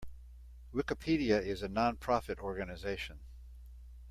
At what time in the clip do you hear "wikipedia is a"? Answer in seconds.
0.73-1.67